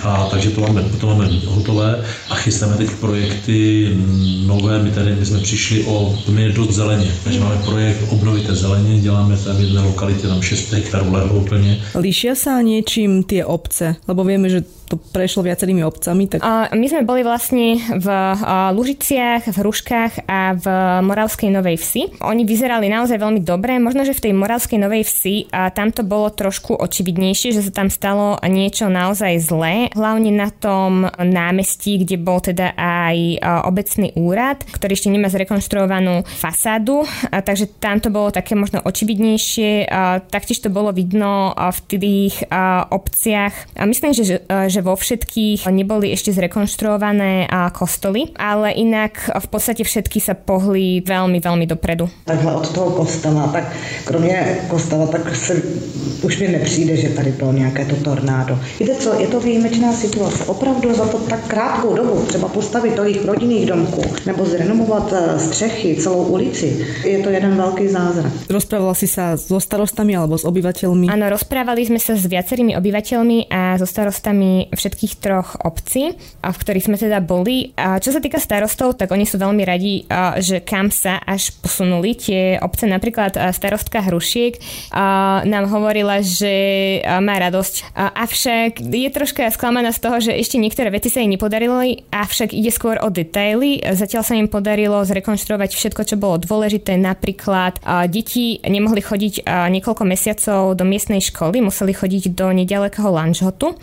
[0.01, 3.89] a takže to máme, to máme hotové a chystáme teď projekty
[4.45, 8.99] nové, my tady my jsme přišli o poměrně dost zeleně, takže máme projekt obnovité zeleně,
[8.99, 11.81] děláme tam v jedné lokalitě, tam 6 hektarů lehlo úplně.
[11.95, 13.95] Líšia sa niečím tie obce?
[14.07, 16.27] Lebo vieme, že it to prešlo viacerými obcami.
[16.27, 16.39] Tak...
[16.73, 18.07] My sme boli vlastne v
[18.75, 20.65] Lužiciach, v Hruškách a v
[21.01, 22.21] Moravskej Novej Vsi.
[22.21, 23.79] Oni vyzerali naozaj veľmi dobre.
[23.79, 27.71] Možno, že v tej Moravskej Novej Vsi a tam to bolo trošku očividnejšie, že sa
[27.73, 29.89] tam stalo niečo naozaj zlé.
[29.95, 37.07] Hlavne na tom námestí, kde bol teda aj obecný úrad, ktorý ešte nemá zrekonštruovanú fasádu,
[37.31, 39.87] takže tam to bolo také možno očividnejšie.
[40.29, 42.45] Taktiež to bolo vidno v tých
[42.91, 43.53] obciach.
[43.79, 50.19] A myslím, že, že vo všetkých neboli ešte zrekonštruované kostoly, ale inak v podstate všetky
[50.19, 52.11] sa pohli veľmi, veľmi dopredu.
[52.27, 53.71] Takhle od toho kostela, tak
[54.05, 55.61] kromě kostela, tak se
[56.23, 58.59] už mi nepřijde, že tady bylo nějaké to tornádo.
[58.79, 60.45] Víte co, je to výjimečná situace.
[60.45, 65.95] Opravdu za to tak krátkou dobu třeba postavit tolik rodinných domků nebo zrenomovat eh, střechy,
[65.95, 68.31] celou ulici, je to jeden velký zázrak.
[68.49, 71.11] Rozprávala si sa so starostami alebo s obyvateľmi?
[71.11, 76.87] Áno, rozprávali sme sa s viacerými obyvateľmi a so starostami všetkých troch obcí, v ktorých
[76.87, 77.75] sme teda boli.
[77.75, 80.07] A čo sa týka starostov, tak oni sú veľmi radi,
[80.39, 82.87] že kam sa až posunuli tie obce.
[82.87, 84.59] Napríklad starostka Hrušiek
[85.43, 86.53] nám hovorila, že
[87.23, 87.95] má radosť.
[87.97, 92.69] Avšak je troška sklamaná z toho, že ešte niektoré veci sa jej nepodarili, avšak ide
[92.69, 93.81] skôr o detaily.
[93.81, 96.99] Zatiaľ sa im podarilo zrekonštruovať všetko, čo bolo dôležité.
[96.99, 97.79] Napríklad
[98.11, 103.73] deti nemohli chodiť niekoľko mesiacov do miestnej školy, museli chodiť do nedalekého Lanžhotu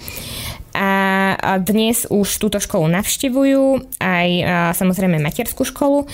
[0.75, 4.29] a dnes už túto školu navštevujú, aj
[4.77, 6.07] samozrejme materskú školu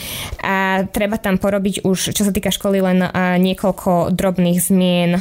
[0.42, 3.04] a treba tam porobiť už, čo sa týka školy, len
[3.40, 5.20] niekoľko drobných zmien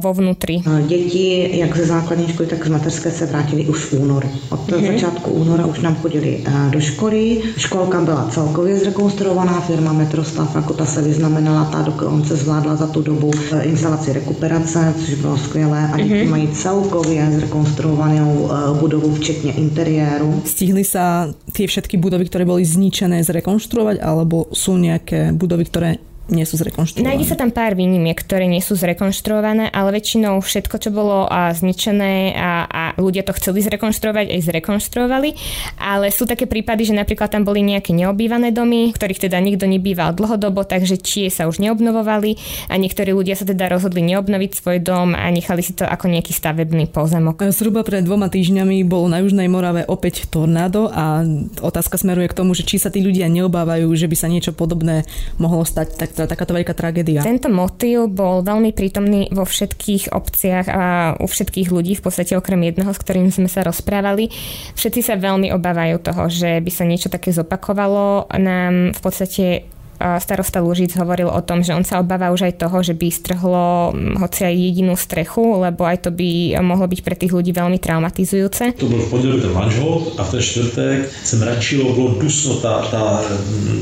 [0.00, 0.62] vo vnútri.
[0.86, 4.28] Děti, jak ze základní školy, tak z materské se vrátili už v únoru.
[4.50, 4.92] Od mm-hmm.
[4.92, 7.42] začátku února už nám chodili do školy.
[7.56, 13.02] Školka byla celkově zrekonstruovaná, firma Metrostav, jako ta se vyznamenala, ta dokonce zvládla za tu
[13.02, 16.30] dobu e, instalaci rekuperace, což bylo skvělé a děti mm-hmm.
[16.30, 20.44] mají celkově zrekonstruovanou budovu, včetne interiéru.
[20.44, 25.90] Stihli sa tie všetky budovy, ktoré boli zničené, zrekonštruovať, alebo sú nejaké budovy, ktoré
[26.30, 27.06] nie sú zrekonštruované?
[27.06, 31.52] Nájde sa tam pár výnimiek, ktoré nie sú zrekonštruované, ale väčšinou všetko, čo bolo a,
[31.52, 35.30] zničené a, a ľudia to chceli zrekonštruovať, aj zrekonštruovali.
[35.78, 40.14] Ale sú také prípady, že napríklad tam boli nejaké neobývané domy, ktorých teda nikto nebýval
[40.14, 42.38] dlhodobo, takže tie sa už neobnovovali
[42.70, 46.30] a niektorí ľudia sa teda rozhodli neobnoviť svoj dom a nechali si to ako nejaký
[46.30, 47.50] stavebný pozemok.
[47.50, 51.24] Zhruba pred dvoma týždňami bolo na Južnej Morave opäť tornádo a
[51.60, 55.08] otázka smeruje k tomu, že či sa tí ľudia neobávajú, že by sa niečo podobné
[55.40, 57.22] mohlo stať, tak takáto veľká tragédia.
[57.22, 60.84] Tento motív bol veľmi prítomný vo všetkých obciach a
[61.16, 64.28] u všetkých ľudí, v podstate okrem jedného, s ktorým sme sa rozprávali.
[64.76, 68.28] Všetci sa veľmi obávajú toho, že by sa niečo také zopakovalo.
[68.36, 72.80] Nám v podstate starosta Lužic hovoril o tom, že on sa obáva už aj toho,
[72.80, 77.32] že by strhlo hoci aj jedinú strechu, lebo aj to by mohlo byť pre tých
[77.36, 78.80] ľudí veľmi traumatizujúce.
[78.80, 82.82] To byl v pondělí ten manžel a v ten čtvrtek se mračilo, bylo dusno, ta,
[82.90, 83.22] ta,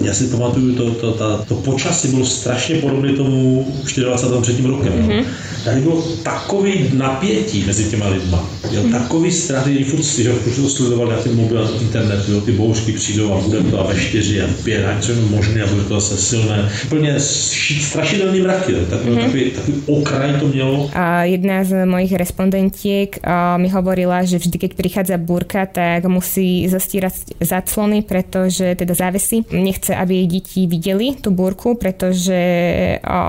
[0.02, 4.62] já si pamatuju, to, to, ta, to počasí bylo strašně podobné tomu 24.
[4.66, 4.92] rokem.
[4.92, 5.24] Mm-hmm.
[5.64, 8.50] Tady bylo takový napětí mezi těma lidma.
[8.70, 8.92] Jo, mm-hmm.
[8.92, 13.32] takový strach, že furt, že to sledovali na ten mobil, internet, jo, ty bouřky přijdou
[13.32, 16.22] a bude to a ve 4 a 5 a co možné a bude to zase
[16.22, 16.68] silné.
[16.88, 19.24] Úplně strašidelný mraky, takový, mm-hmm.
[19.24, 20.90] takový, takový okraj to mělo.
[20.94, 23.20] A jedna z mojich respondentiek
[23.56, 29.44] mi hovorila, že vždy, keď prichádza búrka, tak musí zastírať zaclony, pretože teda závesy.
[29.52, 32.38] Nechce, aby jej deti videli tú búrku, pretože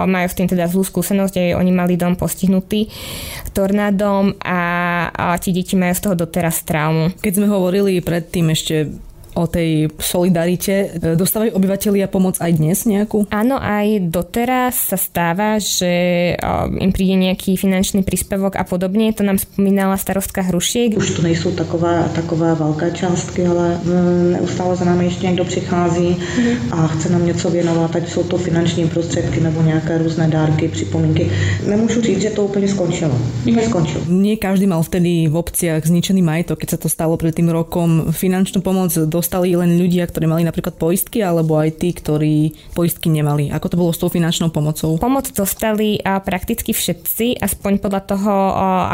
[0.05, 2.87] majú s tým teda zlú skúsenosť, aj oni mali dom postihnutý
[3.51, 4.61] tornádom a,
[5.09, 7.11] a ti deti majú z toho doteraz traumu.
[7.19, 8.87] Keď sme hovorili predtým ešte
[9.35, 10.95] o tej solidarite.
[10.95, 13.29] E, dostávajú obyvateľia pomoc aj dnes nejakú?
[13.29, 16.33] Áno, aj doteraz sa stáva, že
[16.79, 19.11] im príde nejaký finančný príspevok a podobne.
[19.13, 20.97] To nám spomínala starostka Hrušiek.
[20.97, 26.15] Už to nejsou taková, taková velké částky, ale mm, neustále za námi ještě někdo přichází
[26.15, 26.55] mm-hmm.
[26.71, 31.31] a chce nám něco věnovat, ať jsou to finanční prostředky nebo nějaké různé dárky, připomínky.
[31.67, 33.15] Nemůžu říct, že to úplně skončilo.
[33.45, 33.69] Mm-hmm.
[33.69, 34.03] Skončilo.
[34.09, 38.11] Nie každý mal vtedy v obciach zničený majetok, keď sa to stalo pred tým rokom.
[38.11, 43.11] Finančnú pomoc do dostali len ľudia, ktorí mali napríklad poistky, alebo aj tí, ktorí poistky
[43.11, 43.51] nemali?
[43.51, 44.95] Ako to bolo s tou finančnou pomocou?
[44.95, 48.33] Pomoc dostali prakticky všetci, aspoň podľa toho,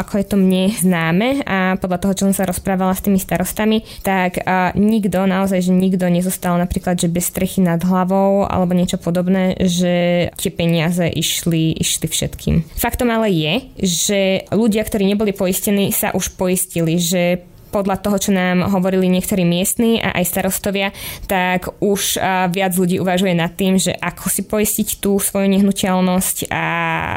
[0.02, 3.86] ako je to mne známe a podľa toho, čo som sa rozprávala s tými starostami,
[4.02, 4.42] tak
[4.74, 10.28] nikto, naozaj, že nikto nezostal napríklad, že bez strechy nad hlavou alebo niečo podobné, že
[10.34, 12.66] tie peniaze išli, išli všetkým.
[12.74, 18.30] Faktom ale je, že ľudia, ktorí neboli poistení, sa už poistili, že podľa toho, čo
[18.32, 20.96] nám hovorili niektorí miestni a aj starostovia,
[21.28, 22.16] tak už
[22.48, 26.64] viac ľudí uvažuje nad tým, že ako si poistiť tú svoju nehnuteľnosť a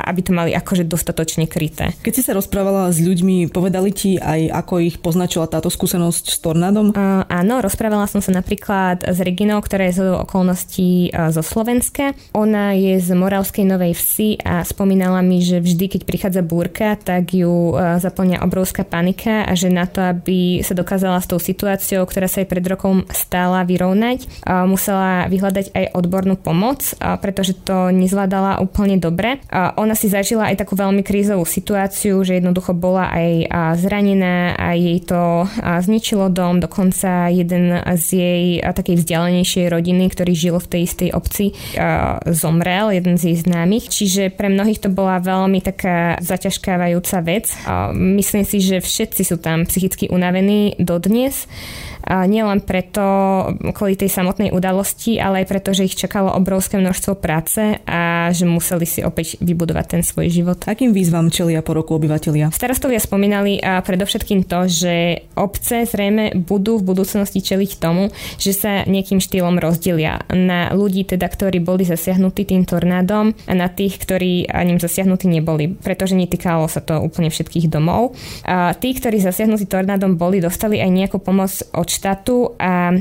[0.04, 1.96] aby to mali akože dostatočne kryté.
[2.04, 6.38] Keď si sa rozprávala s ľuďmi, povedali ti aj, ako ich poznačila táto skúsenosť s
[6.42, 6.98] tornádom?
[6.98, 12.18] Uh, áno, rozprávala som sa napríklad s Reginou, ktorá je z okolností uh, zo Slovenska.
[12.34, 17.38] Ona je z Moravskej Novej Vsi a spomínala mi, že vždy, keď prichádza búrka, tak
[17.38, 22.06] ju uh, zaplňa obrovská panika a že na to, aby sa dokázala s tou situáciou,
[22.06, 26.82] ktorá sa jej pred rokom stála vyrovnať, musela vyhľadať aj odbornú pomoc,
[27.22, 29.42] pretože to nezvládala úplne dobre.
[29.54, 33.30] Ona si zažila aj takú veľmi krízovú situáciu, že jednoducho bola aj
[33.82, 40.56] zranená a jej to zničilo dom, dokonca jeden z jej takej vzdialenejšej rodiny, ktorý žil
[40.62, 41.46] v tej istej obci,
[42.30, 43.92] zomrel, jeden z jej známych.
[43.92, 47.52] Čiže pre mnohých to bola veľmi taká zaťažkávajúca vec.
[47.98, 51.50] Myslím si, že všetci sú tam psychicky unavení pripravený dodnes
[52.10, 53.04] nielen preto
[53.76, 58.48] kvôli tej samotnej udalosti, ale aj preto, že ich čakalo obrovské množstvo práce a že
[58.48, 60.58] museli si opäť vybudovať ten svoj život.
[60.64, 62.56] Akým výzvam čelia po roku obyvateľia?
[62.56, 68.72] Starostovia spomínali a predovšetkým to, že obce zrejme budú v budúcnosti čeliť tomu, že sa
[68.88, 74.48] nejakým štýlom rozdelia na ľudí, teda, ktorí boli zasiahnutí tým tornádom a na tých, ktorí
[74.50, 78.14] ním zasiahnutí neboli, pretože netýkalo sa to úplne všetkých domov.
[78.46, 82.96] A tí, ktorí zasiahnutí tornádom boli, dostali aj nejakú pomoc od štátu a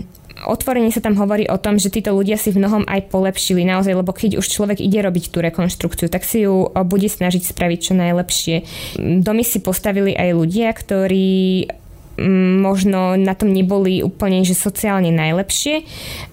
[0.47, 3.95] otvorene sa tam hovorí o tom, že títo ľudia si v mnohom aj polepšili naozaj,
[3.95, 7.95] lebo keď už človek ide robiť tú rekonštrukciu, tak si ju bude snažiť spraviť čo
[7.99, 8.57] najlepšie.
[8.99, 11.67] Domy si postavili aj ľudia, ktorí
[12.59, 15.83] možno na tom neboli úplne že sociálne najlepšie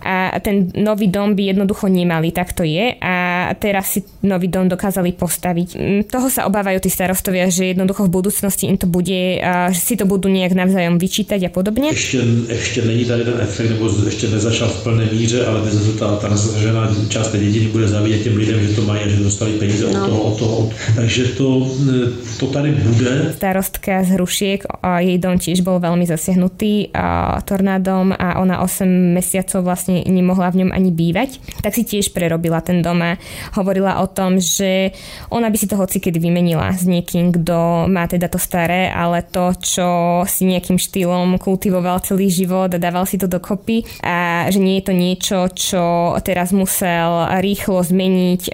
[0.02, 4.66] a ten nový dom by jednoducho nemali, tak to je a teraz si nový dom
[4.70, 5.70] dokázali postaviť.
[6.10, 10.10] Toho sa obávajú tí starostovia, že jednoducho v budúcnosti im to bude, že si to
[10.10, 11.88] budú nejak navzájom vyčítať a podobne.
[11.90, 15.62] Ještě, ještě není tady ten efekt, nebo ještě nezačal v plné míře, ale
[16.00, 19.24] ta, ta nasažená část té dědiny bude zavíjet těm lidem, že to mají a že
[19.24, 20.02] dostali peníze no.
[20.02, 20.70] od toho, od toho.
[20.96, 21.68] Takže to,
[22.40, 23.34] to tady bude.
[23.36, 24.64] Starostka z Hrušiek,
[24.98, 26.96] jej dom tiež bol bol veľmi zasiahnutý
[27.44, 32.64] tornádom a ona 8 mesiacov vlastne nemohla v ňom ani bývať, tak si tiež prerobila
[32.64, 33.20] ten dom a
[33.60, 34.96] hovorila o tom, že
[35.28, 39.20] ona by si to hoci kedy vymenila s niekým, kto má teda to staré, ale
[39.28, 39.88] to, čo
[40.24, 44.86] si nejakým štýlom kultivoval celý život a dával si to dokopy a že nie je
[44.88, 45.84] to niečo, čo
[46.24, 48.48] teraz musel rýchlo zmeniť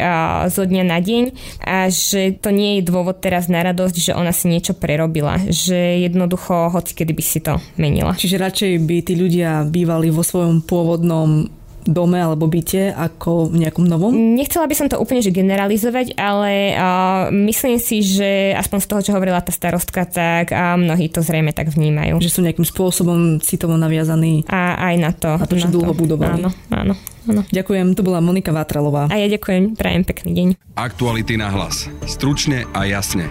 [0.50, 1.24] zo dňa na deň
[1.62, 6.02] a že to nie je dôvod teraz na radosť, že ona si niečo prerobila, že
[6.02, 8.16] jednoducho hoci kedy by si to menila.
[8.16, 11.48] Čiže radšej by tí ľudia bývali vo svojom pôvodnom
[11.86, 14.14] dome alebo byte ako v nejakom novom?
[14.14, 19.02] Nechcela by som to úplne že generalizovať, ale uh, myslím si, že aspoň z toho,
[19.02, 22.22] čo hovorila tá starostka, tak uh, mnohí to zrejme tak vnímajú.
[22.22, 24.46] Že sú nejakým spôsobom citovo naviazaní.
[24.46, 25.32] A aj na to.
[25.38, 26.42] Na to, že dlho budovali.
[26.42, 26.94] Áno, áno.
[27.30, 27.46] Áno.
[27.54, 29.06] Ďakujem, to bola Monika Vátralová.
[29.14, 30.48] A ja ďakujem, prajem pekný deň.
[30.74, 31.86] Aktuality na hlas.
[32.10, 33.30] Stručne a jasne.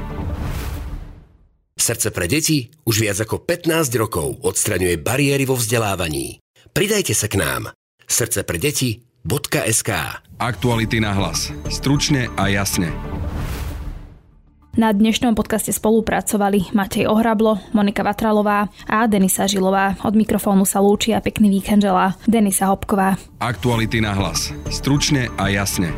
[1.81, 6.37] Srdce pre deti už viac ako 15 rokov odstraňuje bariéry vo vzdelávaní.
[6.77, 7.73] Pridajte sa k nám.
[8.05, 9.91] Srdce pre deti.sk
[10.37, 11.49] Aktuality na hlas.
[11.73, 12.93] Stručne a jasne.
[14.77, 19.97] Na dnešnom podcaste spolupracovali Matej Ohrablo, Monika Vatralová a Denisa Žilová.
[20.05, 23.17] Od mikrofónu sa lúči a pekný víkend želá Denisa Hopková.
[23.41, 24.53] Aktuality na hlas.
[24.69, 25.91] Stručne a jasne.